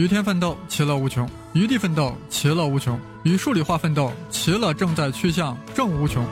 [0.00, 6.24] 与天奋斗，其乐无穷；与地奋斗，其乐无穷；与数理化奋斗，其乐正在趋向正无穷。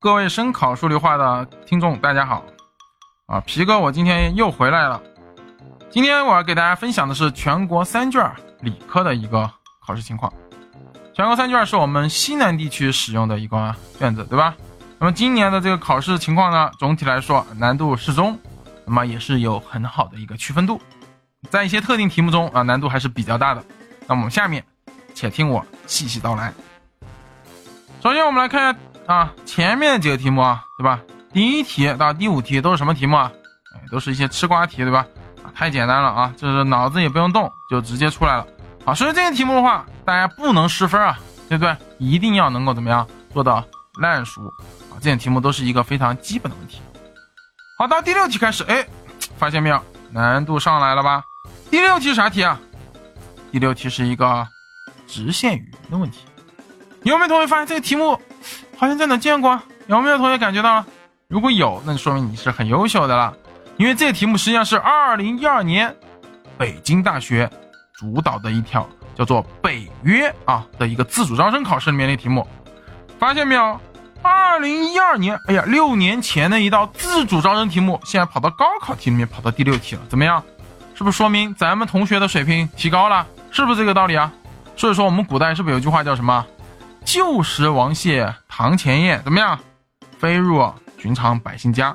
[0.00, 2.42] 各位声考数理化的听众，大家好！
[3.26, 5.02] 啊，皮哥，我今天又回来了。
[5.90, 8.22] 今天我要给大家分享的是全国三卷
[8.66, 9.50] 理科的一个
[9.86, 10.32] 考试情况。
[11.14, 14.54] 全国三卷是我们西南地区使用的一个卷子，对吧？
[14.98, 18.38] 那么今年的这个考试情况呢，总体来说难度适中，
[18.84, 20.80] 那么也是有很好的一个区分度。
[21.48, 23.64] 在一些特定题目中啊，难度还是比较大的。
[24.06, 24.64] 那么下面，
[25.14, 26.52] 且听我细细道来。
[28.02, 28.78] 首先，我们来看一下。
[29.06, 31.00] 啊，前面几个题目啊，对吧？
[31.32, 33.30] 第一题到第五题都是什么题目啊？
[33.74, 35.06] 哎，都是一些吃瓜题，对吧？
[35.44, 38.46] 啊，太简单了啊，就是脑子也不用动就直接出来了。
[38.86, 41.76] 好，所以这些题目的话，大家不能失分啊，对不对？
[41.98, 43.64] 一定要能够怎么样做到
[44.00, 44.46] 烂熟
[44.92, 44.94] 啊？
[45.00, 46.80] 这些题目都是一个非常基本的问题。
[47.78, 48.86] 好，到第六题开始，哎，
[49.36, 51.20] 发现没有，难度上来了吧？
[51.68, 52.60] 第六题是啥题啊？
[53.50, 54.46] 第六题是一个
[55.08, 56.20] 直线语言的问题。
[57.02, 58.16] 有没有同学发现这个题目？
[58.78, 59.60] 好像在哪见过？
[59.88, 60.84] 有没有同学感觉到？
[61.26, 63.34] 如果有，那就说明你是很优秀的了。
[63.78, 65.92] 因为这个题目实际上是二零一二年
[66.56, 67.50] 北京大学
[67.98, 72.46] 主导的一条叫做北约啊的一个自主招生考试里面的题目。
[73.18, 73.80] 发现没有？
[74.22, 80.02] 二零一二年，哎呀，六年前的一道自主招生题目，现在跑到高考题里面，跑到第六题了。
[80.08, 80.42] 怎么样？
[80.94, 83.26] 是不是说明咱们同学的水平提高了？
[83.50, 84.32] 是不是这个道理啊？
[84.76, 86.44] 所以说我们古代是不是有句话叫什么？
[87.04, 89.58] 旧时王谢堂前燕，怎么样？
[90.18, 91.94] 飞入寻常百姓家，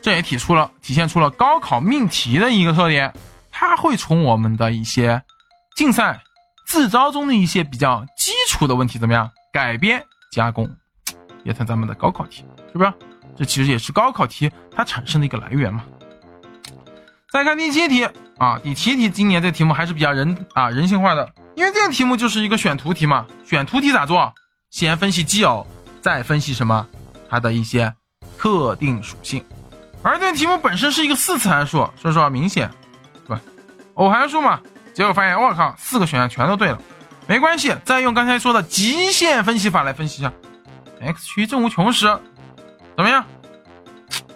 [0.00, 3.12] 这也体出了体现出了高考命题的一个特点，
[3.50, 5.20] 它会从我们的一些
[5.76, 6.22] 竞赛、
[6.66, 10.70] 自招中的一些比较基础的问题，怎么样改编加工，
[11.44, 12.92] 也算咱们的高考题，是不是？
[13.36, 15.84] 这其实也是高考题它产生的一个来源嘛。
[17.32, 24.32] 再看第七题啊，第七题今年这题目还是比较人啊人性化的，因为这个题目就是一个选图题嘛，选图题咋做？
[24.68, 25.66] 先分析奇偶，
[26.00, 26.86] 再分析什么？
[27.28, 27.94] 它的一些
[28.36, 29.42] 特定属性。
[30.02, 32.70] 而这个题目本身是一个四次函数，所以说明显，
[33.24, 33.40] 是吧？
[33.94, 34.60] 偶函数嘛。
[34.94, 36.78] 结果发现，我靠，四个选项全都对了。
[37.26, 40.32] 没关系，再用刚才说的极限分析法来分析一下。
[41.00, 42.06] x 趋于正无穷时，
[42.96, 43.24] 怎么样？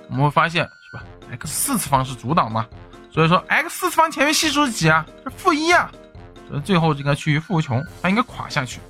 [0.09, 2.67] 我们会发现，是吧？x 四次方是主导嘛，
[3.11, 5.05] 所以说 x 四次方前面系数是几啊？
[5.25, 5.91] 是负一啊。
[6.49, 8.81] 所以最后这个趋于负无穷，它应该垮下去。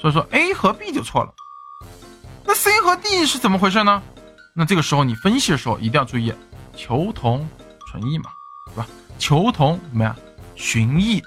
[0.00, 1.32] 所以说 A 和 B 就错了，
[2.44, 4.02] 那 C 和 D 是怎么回事呢？
[4.54, 6.32] 那这个时候你分析的时候一定要注意
[6.76, 7.48] 求同
[7.90, 8.30] 存异嘛，
[8.70, 8.86] 是吧？
[9.18, 10.14] 求同怎么样？
[10.58, 11.22] 寻异？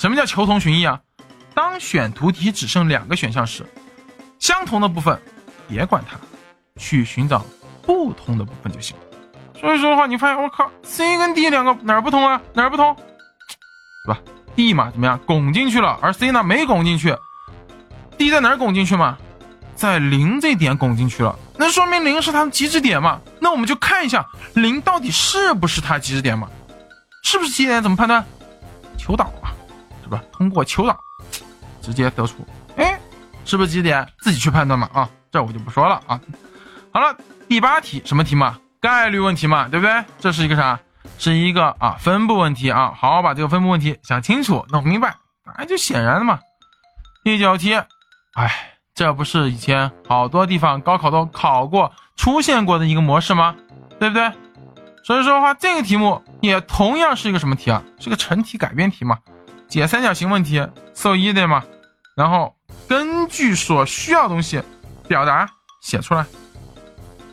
[0.00, 1.00] 什么叫求同寻异啊？
[1.54, 3.64] 当选图题只剩两个选项时，
[4.40, 5.16] 相同的部分
[5.68, 6.18] 别管它，
[6.80, 7.46] 去寻找
[7.82, 8.96] 不同的部分就行。
[9.58, 12.42] 所以说的话，你发现我靠，C 跟 D 两个哪儿不同啊？
[12.54, 12.96] 哪儿不同？
[14.04, 14.20] 对吧
[14.56, 15.18] ？D 嘛怎么样？
[15.24, 17.16] 拱进去了，而 C 呢没拱进去。
[18.18, 19.16] D 在哪儿拱进去嘛？
[19.76, 23.20] 在零这点拱进去了，那说明零是它的极值点嘛？
[23.40, 26.48] 那我们就看一下零到底是不是它极值点嘛？
[27.22, 27.80] 是不是极值点？
[27.80, 28.24] 怎么判断？
[29.02, 29.50] 求导啊，
[30.04, 30.22] 是吧？
[30.32, 30.96] 通过求导，
[31.80, 32.46] 直接得出，
[32.76, 32.96] 哎，
[33.44, 34.06] 是不是几点？
[34.20, 36.20] 自己去判断嘛啊，这我就不说了啊。
[36.92, 37.16] 好了，
[37.48, 38.56] 第八题什么题嘛？
[38.80, 40.04] 概率问题嘛，对不对？
[40.20, 40.78] 这是一个啥？
[41.18, 45.16] 是一个啊分布问题啊，好好把这个分布问题想清楚、弄明白，
[45.58, 46.38] 那就显然的嘛。
[47.24, 47.74] 第九题。
[48.34, 53.56] 哎，这不是以前好多地方高考都考过、出现过的一个模式吗？
[53.98, 54.30] 对不对？
[55.02, 57.82] 所以说的话，这个题目也同样是一个什么题啊？
[57.98, 59.18] 是个成题改编题嘛，
[59.68, 61.64] 解三角形问题，搜一对嘛？
[62.16, 62.54] 然后
[62.88, 64.62] 根据所需要东西
[65.08, 65.48] 表达
[65.80, 66.24] 写出来。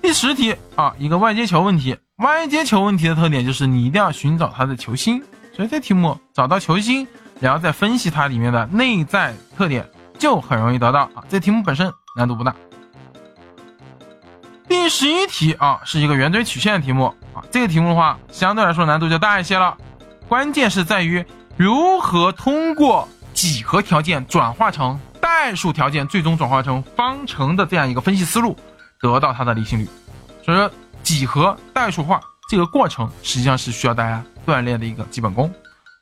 [0.01, 1.97] 第十题啊，一个外接球问题。
[2.17, 5.23] 外接球问题的特点就是你一定要寻找它的球心，
[5.55, 7.07] 所以这题目找到球心，
[7.39, 9.89] 然后再分析它里面的内在特点。
[10.17, 11.23] 就很容易得到啊！
[11.29, 12.53] 这题目本身难度不大。
[14.67, 17.43] 第十一题啊，是一个圆锥曲线的题目啊。
[17.51, 19.75] 这个题目的话，相对来说难度就大一些了。
[20.27, 21.25] 关键是在于
[21.57, 28.55] 如何通过几何条件转化成代数条件，最终转化成方程的这样一个分析思路，
[29.01, 29.87] 得到它的离心率。
[30.43, 30.71] 所以说，
[31.03, 35.51] 几何代数化这个过程实际上是需要大家锻炼的一个基本功。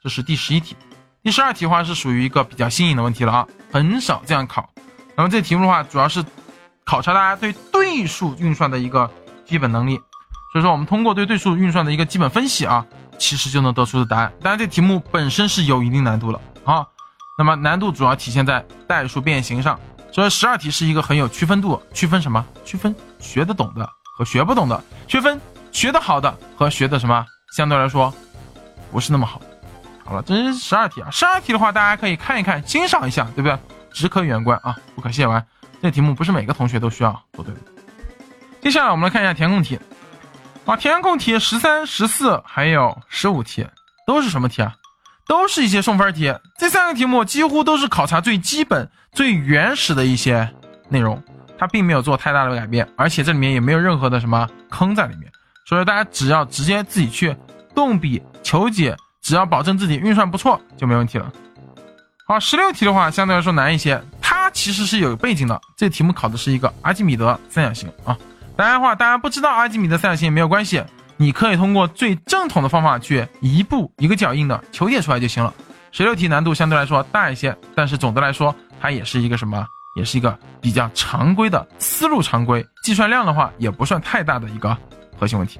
[0.03, 0.75] 这是第十一题。
[1.23, 4.69] 第十二题的话是属于一个比较新颖的问题了啊，很少这样考。
[5.15, 6.23] 那么这题目的话，主要是
[6.85, 9.09] 考察大家对对数运算的一个
[9.45, 9.99] 基本能力。
[10.57, 12.83] 所以说，我们通过对对数运算的一个基本分析啊，
[13.19, 14.33] 其实就能得出的答案。
[14.41, 16.83] 当然，这题目本身是有一定难度了啊。
[17.37, 19.79] 那么难度主要体现在代数变形上。
[20.11, 22.43] 所以十二题是一个很有区分度，区分什么？
[22.65, 23.87] 区分学得懂的
[24.17, 25.39] 和学不懂的，区分
[25.71, 27.23] 学得好的和学的什么
[27.55, 28.11] 相对来说
[28.91, 29.39] 不是那么好。
[30.03, 31.11] 好了，这是十二题啊。
[31.11, 33.55] 十二题的话，大家可以看一看，欣赏一下，对不对？
[33.93, 35.45] 只可远观啊，不可亵玩。
[35.83, 37.61] 这题目不是每个同学都需要做对的。
[38.59, 39.79] 接下来我们来看一下填空题。
[40.67, 43.65] 啊，填空题十三、十四还有十五题
[44.05, 44.75] 都是什么题啊？
[45.25, 46.33] 都是一些送分题。
[46.59, 50.53] 这三个题目几乎都是考察最基本、最原始的一些
[50.89, 51.23] 内容，
[51.57, 55.31] 它并没有做太大的改变，而且这里面也没有任何的什么坑在里面。
[55.65, 57.35] 所以大家只要直接自己去
[57.73, 58.95] 动笔求解。
[59.19, 61.29] 只要保证自己运算不错就没问题了。
[62.25, 65.59] 好，十六题的话相对来说难一些，它其实是有背景的。
[65.75, 68.17] 这题目考的是一个阿基米德三角形啊。
[68.57, 70.83] 当然话，大家不知道阿基米德三角形也没有关系，
[71.15, 75.53] 你可以通过最正统的方法去一步一个脚印的求解出来就行了。
[75.91, 79.65] 十六题难度相对来说大一些，但是总的来说它也是一个什么？
[79.95, 84.77] 也是一个比较常规的思路，常规计算量的话也不算太大的一个
[85.17, 85.59] 核心问题。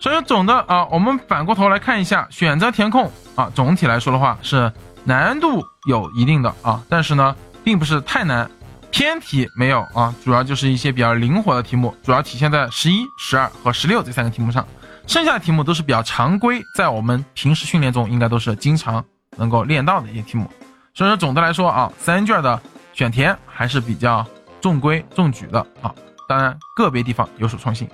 [0.00, 4.72] 所以总的啊，我们反过头来看一下选择填空啊，总体来说的话是
[5.04, 8.50] 难度有一定的啊，但是呢，并不是太难，
[8.94, 14.64] 偏题没有啊，主要就是一些比较灵活的题目，主要体现在十一、十二和十六这三个题目上，
[15.08, 19.04] 剩下的题目都是比较常规，在我们平时训练中应该都是经常
[19.36, 20.48] 能够练到的一些题目。
[20.94, 22.62] 所以说总的来说啊，三卷的
[22.92, 24.24] 选填还是比较
[24.60, 25.92] 中规中矩的啊，
[26.28, 27.88] 当然个别地方有所创新。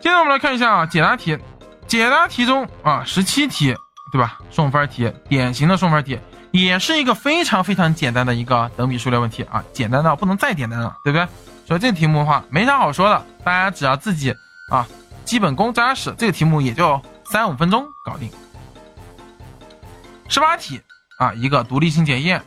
[0.00, 1.38] 接着我们来看一下啊，解答题，
[1.86, 3.76] 解答题中啊，十七题，
[4.10, 4.38] 对吧？
[4.48, 6.18] 送分题，典型的送分题，
[6.54, 11.26] 也是一个非常非常简单的一个等比数列问题啊，简单到不能再简单了，对不对？
[11.66, 14.32] 所以这题目的话没啥好说的，大家只要自己
[14.70, 14.86] 啊，
[15.24, 18.30] 基本功扎实，这个题目也就三五分钟搞定。
[20.28, 20.80] 十八题
[21.18, 22.40] 啊，一个独立性检验，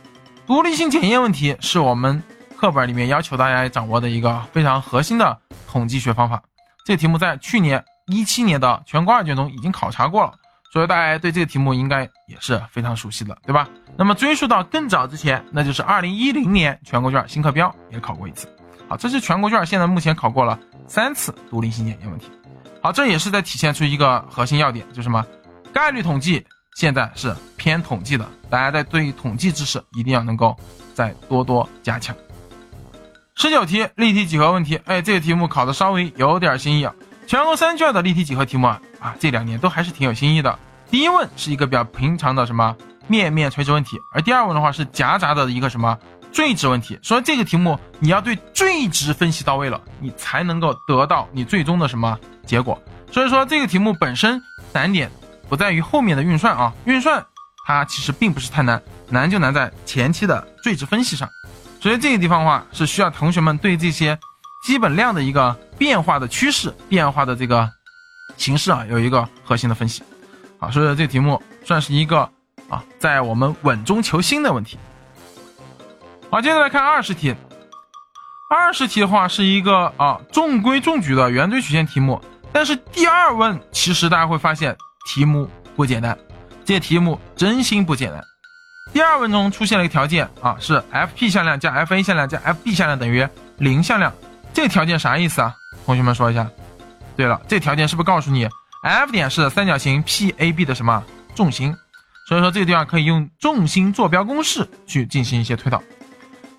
[0.46, 2.22] 独立性检验问题是我们
[2.56, 5.38] 课本里面要求大家掌握的一个非常核心的
[5.70, 6.42] 统计学方法。
[6.86, 10.32] 这个题目在去年一七年的全国二卷中已经考察过了，
[10.72, 13.68] 所以大家对这个题目应该也是非常熟悉的，对吧？
[13.96, 18.48] 那么追溯到更早之前，那就是二零一零年全国卷新课标也考过一次。
[18.88, 22.30] 好，这是全国卷现在目前考过了三次独立性检验问题。
[22.82, 25.24] 好，这也是在体现出一个核心要点，就什么？
[25.72, 26.44] 概率统计
[26.74, 30.56] 现在是偏统计的，大家在对于统计知识一定要能够
[30.94, 32.14] 再多多加强。
[33.34, 36.94] 十九题立体几何问题，哎，这个题目考的稍微有点新意啊。
[37.26, 40.58] 全国三卷的立体几何题目啊，啊，这两年都还是挺有新意的。
[40.90, 45.98] 第一问是一个比较平常的什么面面垂直问题，而第二问的话是夹杂的一个什么
[46.32, 46.98] 坠值问题。
[47.02, 52.80] 所以这个题目你要对坠值分析到位了，你才能够得到你最终的什么结果。
[53.10, 54.40] 所以说这个题目本身
[54.72, 55.10] 难点
[55.48, 57.24] 不在于后面的运算啊，运算
[57.66, 61.28] 它其实并不是太难，难就难在前期的坠值分析上。
[61.80, 64.18] 所以这个地方的话，是需要同学们对这些
[64.66, 67.70] 基本量的一个变化的趋势、变化的这个
[68.38, 70.02] 形式啊，有一个核心的分析。
[70.58, 72.20] 好，所以这个题目算是一个
[72.70, 74.78] 啊，在我们稳中求新的问题。
[76.30, 77.34] 好，接着来看二十题。
[78.50, 82.18] 二十题的话是一个啊中规中矩的圆锥曲线题目，
[82.50, 84.74] 但是第二问其实大家会发现
[85.06, 86.16] 题目不简单，
[86.64, 88.24] 这题目真心不简单。
[88.90, 93.28] 第二问中出现了一个条件啊，是 F_p 向量加 F_a 向量加 F_b 向量等于
[93.58, 94.10] 零向量。
[94.54, 95.54] 这个条件啥意思啊？
[95.84, 96.48] 同学们说一下。
[97.18, 98.48] 对了，这条件是不是告诉你
[98.84, 101.02] F 点是三角形 PAB 的什么
[101.34, 101.74] 重心？
[102.28, 105.82] 所以说这个地方可以用重心坐标公式去进行一些推导，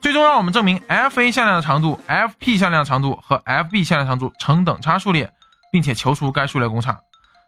[0.02, 5.32] 最终让我们证明 F_a 向量的长度、F_p 向量长度和 F_b 向量长度成等差数列，
[5.72, 7.00] 并且求出该数列公差。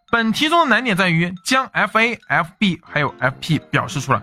[0.10, 4.22] 本题中的难点在于将 F_a、F_b 还有 F_p 表示出来。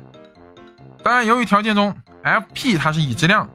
[1.04, 3.46] 当然，由于条件中 F_p 它是已知量，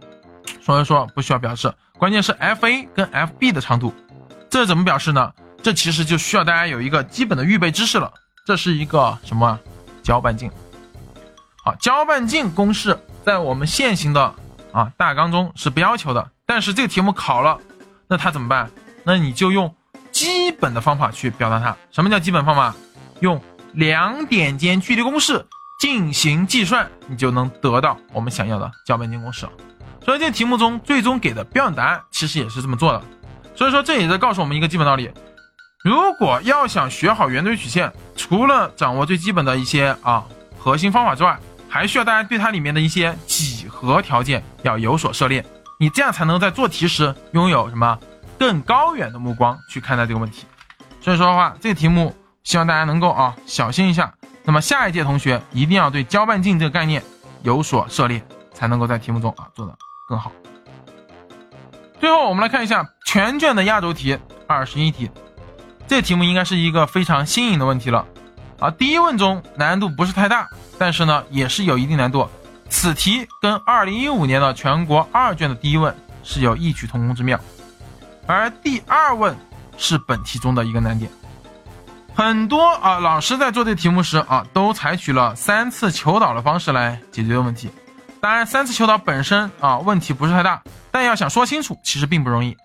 [0.62, 1.74] 所以说不需要表示。
[1.98, 3.94] 关键是 F_a 跟 F_b 的长度，
[4.54, 5.34] 这怎么表示呢？
[5.64, 8.14] 这其实就需要大家有一个基本的预备知识了。
[8.46, 9.60] 这是一个什么？
[10.04, 10.52] 交半径。
[11.64, 12.96] 好，交半径公式
[13.26, 14.32] 在我们现行的
[14.72, 17.60] 啊大纲中是不要求的，但是这个题目考了，
[18.08, 18.70] 那它怎么办？
[19.04, 19.74] 那你就用
[20.12, 21.76] 基本的方法去表达它。
[21.90, 22.76] 什么叫基本方法？
[23.22, 23.42] 用
[23.72, 25.44] 两点间距离公式。
[25.80, 29.50] 进行计算，你就能得到我们想要的交半径公式。
[30.06, 33.02] 所以这题目中最终给的标准答案其实也是这么做的。
[33.56, 35.12] 所以说这也在告诉我们一个基本道理：
[35.84, 40.24] 如果要想学好圆锥曲线，除了掌握最基本的一些啊
[40.58, 41.38] 核心方法之外，
[41.70, 45.44] 还需要大家对它里面的一些几何条件要有所涉猎。
[45.80, 48.00] 你这样才能在做题时拥有什么
[48.40, 50.46] 更高远的目光去看待这个问题。
[51.02, 54.14] 所以说的话，这个题目希望大家能够啊小心一下。
[54.46, 57.04] 那么下一届同学一定要对交半径这个概念
[57.44, 59.76] 有所涉猎，才能够在题目中啊做得
[60.08, 60.32] 更好。
[62.00, 64.18] 最后我们来看一下全卷的压轴题
[64.48, 65.08] 二十一题，
[65.86, 68.04] 这题目应该是一个非常新颖的问题了
[68.60, 68.72] 啊。
[68.72, 72.28] 第一问中难度不是太大，但是呢也是有一定难度。
[72.70, 77.40] 此题跟二零一五年的全国二卷的第一问是有异曲同工之妙，
[78.26, 79.38] 而第二问
[79.78, 81.12] 是本题中的一个难点。
[82.16, 87.70] 很多啊老师在做这题目时啊，都采取了三次求导的方式来解决问题。
[88.20, 90.64] 当然，三次求导本身啊问题不是太大。
[90.90, 92.58] 但要想说清楚，其实并不容易。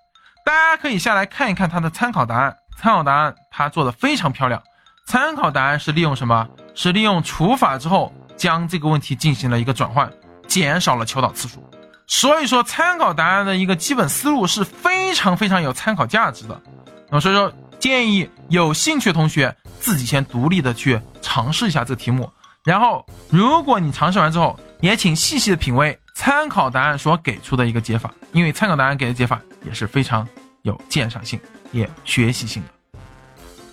[0.48, 2.56] 大家可以下来看一看它的参考答案。
[2.78, 4.62] 参考答案它做的非常漂亮。
[5.06, 6.48] 参考答案是利用什么？
[6.74, 10.10] 是利用除法之后，将这个问题进行了一个转换，
[10.46, 11.62] 减少了求导次数。
[12.06, 16.58] 所以说，参考答案的一个基本思路是非常非常有参考价值的。
[17.10, 22.32] 那么所以说，建议有兴趣的同学自己先独立的去尝试一下这个题目。
[22.64, 25.98] 然后，如果你尝试完之后，也请细细的品味。
[26.14, 30.26] 参考答案所给出的一个解法，因为参考答案给的解法也是非常
[30.62, 31.40] 有鉴赏性，
[31.72, 32.68] 也学习性的。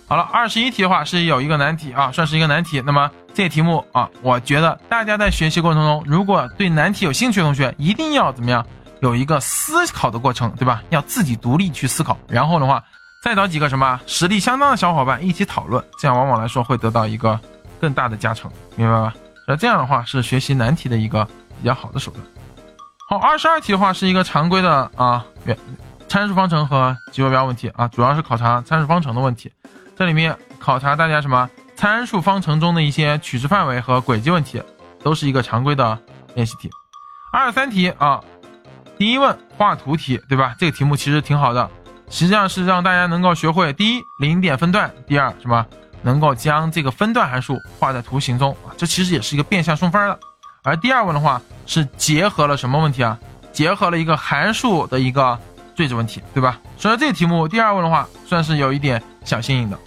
[0.08, 2.80] 好了，二十一题的话是有一个难题啊，算是一个难题。
[2.80, 8.64] 那么这题目啊，我觉得大家在学习过程中，如果对难题有兴趣的同学，一定要怎么样，
[9.00, 10.80] 有一个思考的过程，对吧？
[10.90, 12.82] 要自己独立去思考，然后的话，
[13.24, 17.38] 再找几个什么实力相当的小伙伴一起讨论，这样往往来说会得到一个
[17.80, 19.12] 更大的加成，明白吧？
[19.48, 21.24] 那这样的话是学习难题的一个
[21.60, 22.24] 比较好的手段。
[23.08, 25.56] 好，二十二题的话是一个常规的啊原，
[26.16, 29.52] 参数方程和极坐标问题啊，主要是考察参数方程的问题。
[29.94, 34.62] 这里面考察大家什么参数方程中的一些取值范围和轨迹问题，
[35.02, 35.98] 都是一个常规的
[36.32, 36.70] 练习题。
[37.30, 38.24] 二三题啊，
[38.96, 40.54] 第一问画图题，对吧？
[40.58, 41.68] 这个题目其实挺好的，
[42.08, 45.66] 实际上是让大家能够学会第一零点分段，第二什么
[46.00, 50.18] 能够将这个分段函数画在图形中啊，这其实也是一个变相送分的。
[50.64, 53.18] 而第二问的话是结合了什么问题啊？
[53.52, 55.38] 结合了一个函数的一个
[55.76, 56.58] 最值问题，对吧？
[56.76, 59.78] 所以这题目第二问的话算是有一点小新颖的。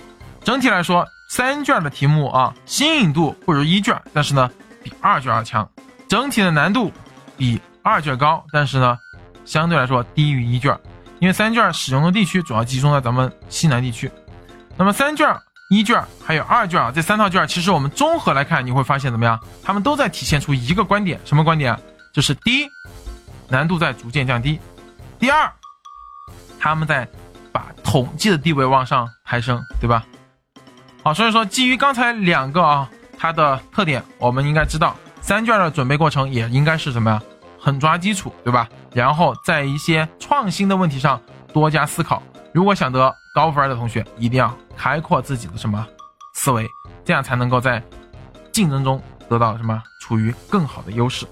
[0.43, 4.49] 整体来说，三卷的题目啊，新颖度不如一卷，但是呢
[4.83, 5.67] 比二卷要强。
[6.07, 6.91] 整体的难度
[7.35, 8.97] 比二卷高，但是呢
[9.43, 10.77] 相对来说低于一卷，
[11.19, 14.09] 因为三卷使用的地区主要集中在咱们西南地区。
[14.77, 15.35] 那么三卷。
[15.71, 19.39] 一卷还有二卷啊，这三套卷其实我们综合来看，你会发现怎么样？
[19.61, 21.79] 他们都在体现出一个观点，什么观点？
[22.11, 22.67] 就是第一，
[23.47, 24.57] 难度在逐渐降低；
[25.19, 25.47] 第二，
[26.59, 27.07] 他们在
[27.51, 30.05] 把统计的地位往上抬升，对吧？
[31.01, 37.21] 好，所以说基于刚才两个啊，它的特点，我们应该知道三卷的准备过程也应该是什么呀？
[37.59, 38.67] 狠抓基础，对吧？
[38.93, 41.19] 然后在一些创新的问题上
[41.53, 42.21] 多加思考。
[42.53, 45.85] 如果想得高分的同学，一定要开阔自己的什么
[46.33, 46.67] 思维，
[47.05, 47.81] 这样才能够在
[48.51, 51.25] 竞争中得到什么处于更好的优势。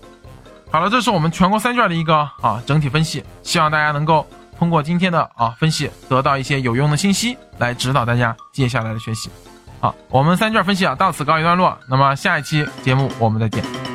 [0.69, 4.27] 好了，这是我们全国三卷的一个啊整体分析，希望大家能够
[4.58, 9.30] 通过今天的啊分析，得到一些有用的信息，来指导大家接下来的学习。
[9.80, 13.87] 好，我们三卷分析啊到此告一段落，那么下一期节目我们再见。